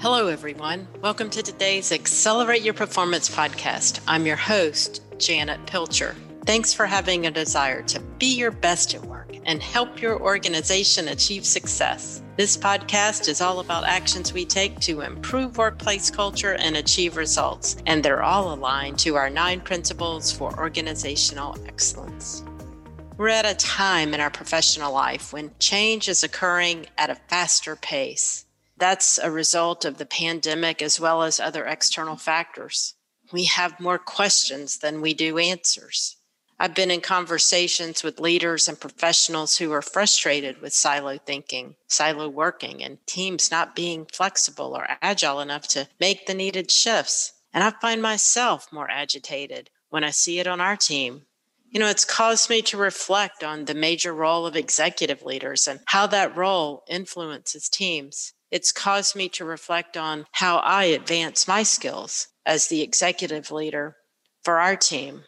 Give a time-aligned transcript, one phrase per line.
[0.00, 0.88] Hello, everyone.
[1.02, 4.00] Welcome to today's Accelerate Your Performance podcast.
[4.08, 6.16] I'm your host, Janet Pilcher.
[6.46, 11.08] Thanks for having a desire to be your best at work and help your organization
[11.08, 12.22] achieve success.
[12.38, 17.76] This podcast is all about actions we take to improve workplace culture and achieve results,
[17.84, 22.42] and they're all aligned to our nine principles for organizational excellence.
[23.18, 27.76] We're at a time in our professional life when change is occurring at a faster
[27.76, 28.46] pace.
[28.80, 32.94] That's a result of the pandemic as well as other external factors.
[33.30, 36.16] We have more questions than we do answers.
[36.58, 42.28] I've been in conversations with leaders and professionals who are frustrated with silo thinking, silo
[42.28, 47.34] working, and teams not being flexible or agile enough to make the needed shifts.
[47.52, 51.26] And I find myself more agitated when I see it on our team.
[51.70, 55.80] You know, it's caused me to reflect on the major role of executive leaders and
[55.86, 61.62] how that role influences teams it's caused me to reflect on how I advance my
[61.62, 63.96] skills as the executive leader
[64.42, 65.22] for our team.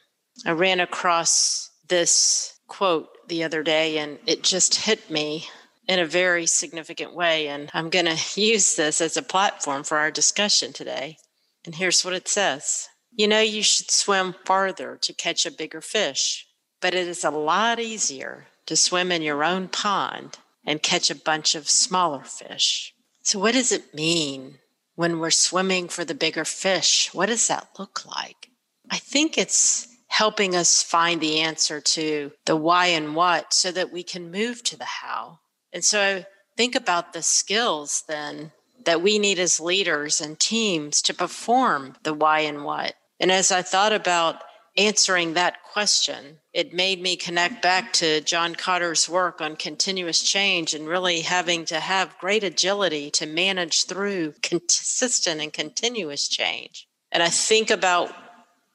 [0.45, 5.47] I ran across this quote the other day and it just hit me
[5.87, 7.49] in a very significant way.
[7.49, 11.19] And I'm going to use this as a platform for our discussion today.
[11.65, 15.83] And here's what it says You know, you should swim farther to catch a bigger
[15.83, 16.47] fish,
[16.81, 21.15] but it is a lot easier to swim in your own pond and catch a
[21.15, 22.95] bunch of smaller fish.
[23.23, 24.59] So, what does it mean
[24.95, 27.13] when we're swimming for the bigger fish?
[27.13, 28.49] What does that look like?
[28.91, 33.93] I think it's helping us find the answer to the why and what so that
[33.93, 35.41] we can move to the how.
[35.73, 36.25] And so,
[36.57, 38.53] think about the skills then
[38.85, 42.95] that we need as leaders and teams to perform the why and what.
[43.23, 44.43] And as I thought about
[44.77, 50.75] answering that question, it made me connect back to John Kotter's work on continuous change
[50.75, 56.89] and really having to have great agility to manage through consistent and continuous change.
[57.13, 58.13] And I think about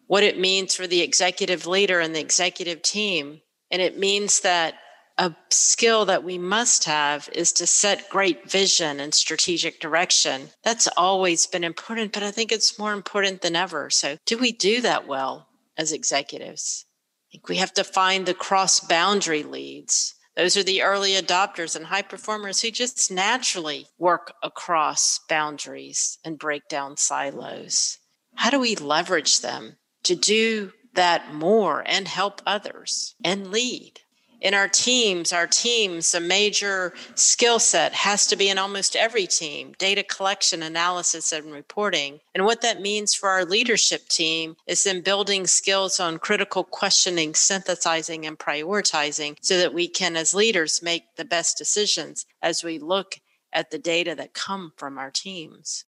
[0.06, 3.42] what it means for the executive leader and the executive team.
[3.70, 4.76] And it means that
[5.18, 10.50] a skill that we must have is to set great vision and strategic direction.
[10.64, 13.90] That's always been important, but I think it's more important than ever.
[13.90, 15.48] So, do we do that well?
[15.78, 16.86] as executives.
[17.30, 20.16] I think we have to find the cross boundary leads.
[20.36, 26.38] Those are the early adopters and high performers who just naturally work across boundaries and
[26.38, 27.98] break down silos.
[28.36, 34.02] How do we leverage them to do that more and help others and lead?
[34.42, 39.26] In our teams, our teams, a major skill set has to be in almost every
[39.26, 42.20] team data collection, analysis, and reporting.
[42.36, 47.34] And what that means for our leadership team is then building skills on critical questioning,
[47.34, 52.80] synthesizing, and prioritizing so that we can, as leaders, make the best decisions as we
[52.80, 53.16] look
[53.52, 55.86] at the data that come from our teams.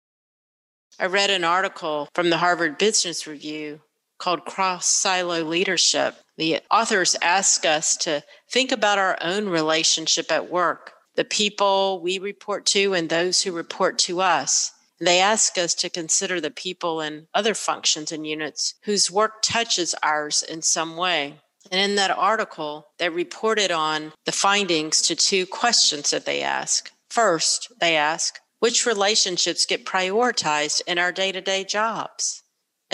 [0.98, 3.80] I read an article from the Harvard Business Review
[4.18, 6.16] called Cross Silo Leadership.
[6.36, 12.18] The authors ask us to think about our own relationship at work, the people we
[12.18, 14.72] report to and those who report to us.
[15.00, 19.94] They ask us to consider the people in other functions and units whose work touches
[20.02, 21.40] ours in some way.
[21.70, 26.92] And in that article, they reported on the findings to two questions that they ask.
[27.10, 32.43] First, they ask, which relationships get prioritized in our day to day jobs?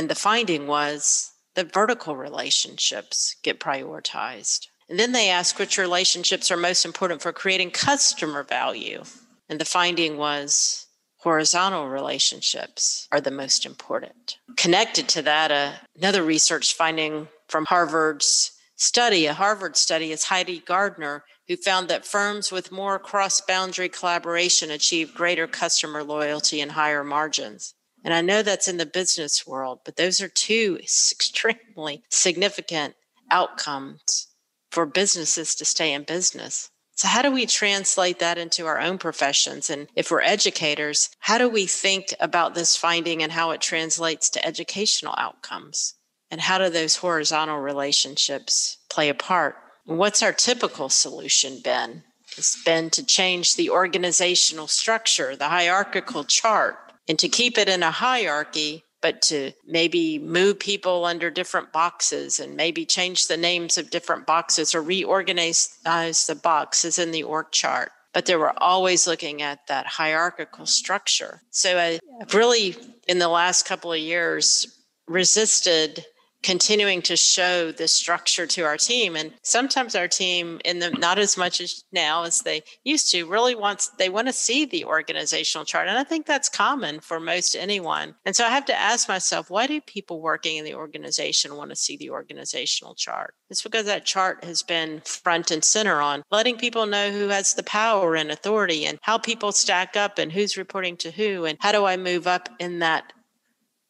[0.01, 4.69] And the finding was that vertical relationships get prioritized.
[4.89, 9.03] And then they ask which relationships are most important for creating customer value.
[9.51, 10.87] And the finding was
[11.19, 14.39] horizontal relationships are the most important.
[14.57, 20.61] Connected to that, uh, another research finding from Harvard's study, a Harvard study, is Heidi
[20.61, 26.73] Gardner, who found that firms with more cross boundary collaboration achieve greater customer loyalty and
[26.73, 27.75] higher margins.
[28.05, 32.95] And I know that's in the business world, but those are two extremely significant
[33.31, 34.29] outcomes
[34.71, 36.71] for businesses to stay in business.
[36.95, 39.71] So, how do we translate that into our own professions?
[39.71, 44.29] And if we're educators, how do we think about this finding and how it translates
[44.31, 45.95] to educational outcomes?
[46.31, 49.57] And how do those horizontal relationships play a part?
[49.87, 52.05] what's our typical solution been?
[52.37, 57.83] It's been to change the organizational structure, the hierarchical chart, and to keep it in
[57.83, 63.79] a hierarchy, but to maybe move people under different boxes and maybe change the names
[63.79, 67.91] of different boxes or reorganize the boxes in the org chart.
[68.13, 71.43] But they were always looking at that hierarchical structure.
[71.51, 72.77] So I've really,
[73.09, 74.67] in the last couple of years,
[75.07, 76.05] resisted
[76.43, 79.17] continuing to show the structure to our team.
[79.17, 83.27] And sometimes our team in the not as much as now as they used to
[83.27, 85.89] really wants they want to see the organizational chart.
[85.89, 88.15] And i think that's common for most anyone.
[88.25, 91.71] And so i have to ask myself why do people working in the organization want
[91.71, 93.35] to see the organizational chart?
[93.51, 97.55] It's because that chart has been front and center on letting people know who has
[97.55, 101.59] the power and authority and how people stack up and who's reporting to who and
[101.61, 103.13] how do i move up in that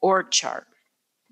[0.01, 0.67] org chart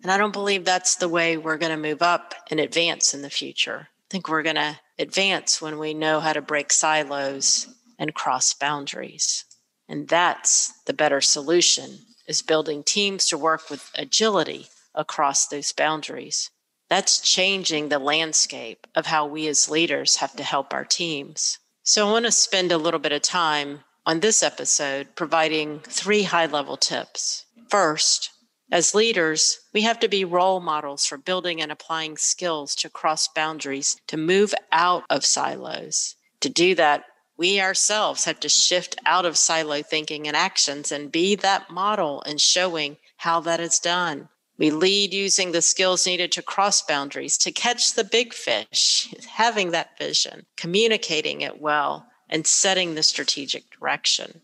[0.02, 3.22] and I don't believe that's the way we're going to move up and advance in
[3.22, 3.88] the future.
[3.90, 7.66] I think we're going to advance when we know how to break silos
[7.98, 9.44] and cross boundaries.
[9.88, 16.50] And that's the better solution is building teams to work with agility across those boundaries.
[16.88, 21.58] That's changing the landscape of how we as leaders have to help our teams.
[21.82, 26.22] So I want to spend a little bit of time on this episode providing three
[26.22, 27.44] high level tips.
[27.68, 28.30] First,
[28.70, 33.28] as leaders, we have to be role models for building and applying skills to cross
[33.28, 36.16] boundaries, to move out of silos.
[36.40, 37.04] To do that,
[37.38, 42.22] we ourselves have to shift out of silo thinking and actions and be that model
[42.26, 44.28] and showing how that is done.
[44.58, 49.70] We lead using the skills needed to cross boundaries, to catch the big fish, having
[49.70, 54.42] that vision, communicating it well, and setting the strategic direction.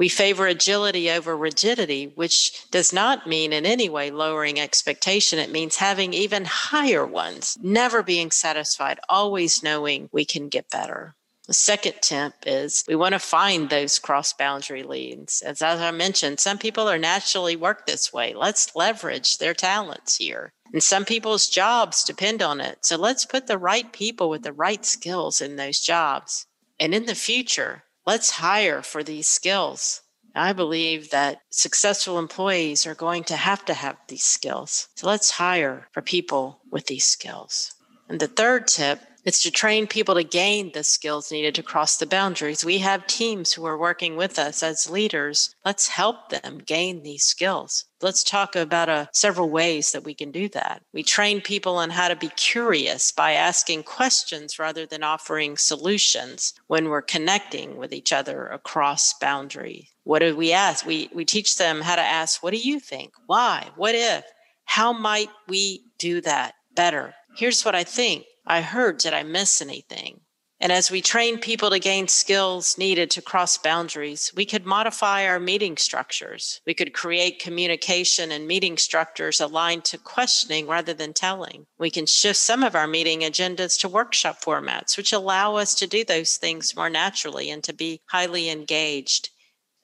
[0.00, 5.38] We favor agility over rigidity, which does not mean in any way lowering expectation.
[5.38, 11.16] It means having even higher ones, never being satisfied, always knowing we can get better.
[11.48, 15.42] The second tip is we want to find those cross boundary leads.
[15.42, 18.32] As, as I mentioned, some people are naturally work this way.
[18.32, 20.54] Let's leverage their talents here.
[20.72, 22.86] And some people's jobs depend on it.
[22.86, 26.46] So let's put the right people with the right skills in those jobs.
[26.78, 30.02] And in the future, let's hire for these skills.
[30.34, 34.88] I believe that successful employees are going to have to have these skills.
[34.94, 37.74] So let's hire for people with these skills.
[38.08, 41.96] And the third tip it's to train people to gain the skills needed to cross
[41.96, 42.64] the boundaries.
[42.64, 45.54] We have teams who are working with us as leaders.
[45.64, 47.84] Let's help them gain these skills.
[48.00, 50.82] Let's talk about uh, several ways that we can do that.
[50.94, 56.54] We train people on how to be curious by asking questions rather than offering solutions
[56.68, 59.90] when we're connecting with each other across boundary.
[60.04, 60.86] What do we ask?
[60.86, 63.12] We, we teach them how to ask, what do you think?
[63.26, 63.68] Why?
[63.76, 64.24] What if?
[64.64, 67.12] How might we do that better?
[67.36, 68.24] Here's what I think.
[68.50, 70.22] I heard, did I miss anything?
[70.58, 75.24] And as we train people to gain skills needed to cross boundaries, we could modify
[75.24, 76.60] our meeting structures.
[76.66, 81.66] We could create communication and meeting structures aligned to questioning rather than telling.
[81.78, 85.86] We can shift some of our meeting agendas to workshop formats, which allow us to
[85.86, 89.30] do those things more naturally and to be highly engaged.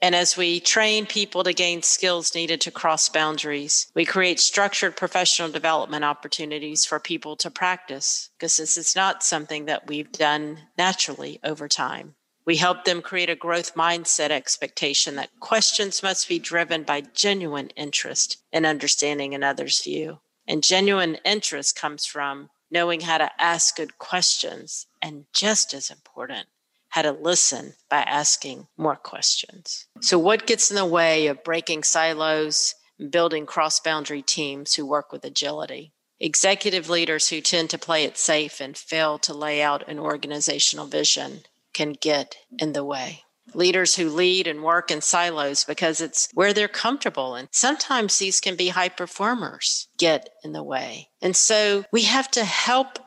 [0.03, 4.97] And as we train people to gain skills needed to cross boundaries, we create structured
[4.97, 10.59] professional development opportunities for people to practice because this is not something that we've done
[10.77, 12.15] naturally over time.
[12.45, 17.71] We help them create a growth mindset expectation that questions must be driven by genuine
[17.71, 20.21] interest in understanding another's view.
[20.47, 26.47] And genuine interest comes from knowing how to ask good questions, and just as important,
[26.91, 29.87] how to listen by asking more questions.
[30.01, 34.87] So, what gets in the way of breaking silos and building cross boundary teams who
[34.87, 35.93] work with agility?
[36.19, 40.87] Executive leaders who tend to play it safe and fail to lay out an organizational
[40.87, 41.43] vision
[41.75, 43.23] can get in the way.
[43.53, 47.35] Leaders who lead and work in silos because it's where they're comfortable.
[47.35, 51.11] And sometimes these can be high performers get in the way.
[51.21, 52.99] And so we have to help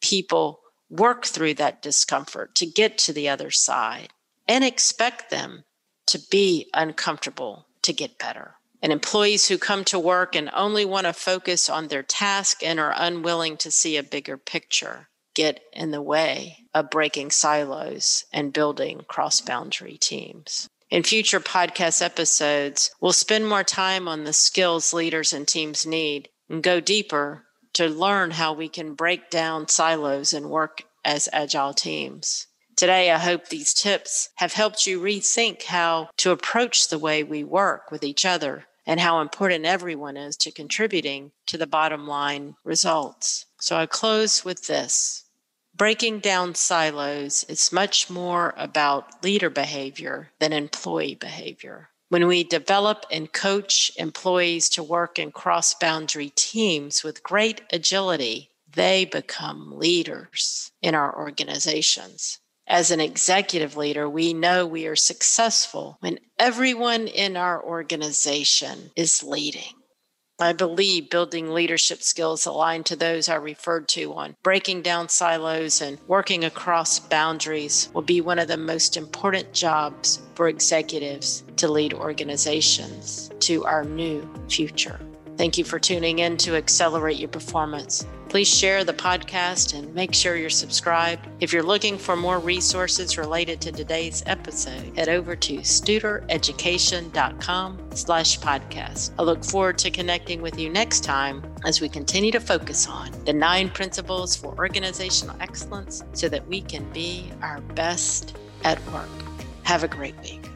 [0.00, 4.08] people work through that discomfort to get to the other side
[4.46, 5.64] and expect them
[6.06, 8.54] to be uncomfortable to get better.
[8.80, 12.78] And employees who come to work and only want to focus on their task and
[12.78, 18.52] are unwilling to see a bigger picture get in the way of breaking silos and
[18.52, 20.68] building cross boundary teams.
[20.90, 26.28] In future podcast episodes, we'll spend more time on the skills leaders and teams need
[26.48, 31.74] and go deeper to learn how we can break down silos and work as agile
[31.74, 32.46] teams.
[32.76, 37.42] Today, I hope these tips have helped you rethink how to approach the way we
[37.42, 42.54] work with each other and how important everyone is to contributing to the bottom line
[42.64, 43.46] results.
[43.60, 45.24] So I close with this.
[45.76, 51.90] Breaking down silos is much more about leader behavior than employee behavior.
[52.10, 58.50] When we develop and coach employees to work in cross boundary teams with great agility,
[58.72, 62.38] they become leaders in our organizations.
[62.66, 69.22] As an executive leader, we know we are successful when everyone in our organization is
[69.22, 69.77] leading.
[70.40, 75.80] I believe building leadership skills aligned to those I referred to on breaking down silos
[75.80, 81.66] and working across boundaries will be one of the most important jobs for executives to
[81.66, 85.00] lead organizations to our new future.
[85.38, 88.04] Thank you for tuning in to Accelerate Your Performance.
[88.28, 91.28] Please share the podcast and make sure you're subscribed.
[91.38, 98.40] If you're looking for more resources related to today's episode, head over to studereducation.com slash
[98.40, 99.12] podcast.
[99.16, 103.12] I look forward to connecting with you next time as we continue to focus on
[103.24, 109.08] the nine principles for organizational excellence so that we can be our best at work.
[109.62, 110.50] Have a great week.